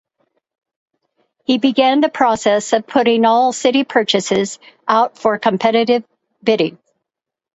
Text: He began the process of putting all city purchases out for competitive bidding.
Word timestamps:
He 1.45 1.59
began 1.59 2.01
the 2.01 2.09
process 2.09 2.73
of 2.73 2.87
putting 2.87 3.23
all 3.23 3.53
city 3.53 3.83
purchases 3.83 4.57
out 4.87 5.15
for 5.19 5.37
competitive 5.37 6.03
bidding. 6.43 6.79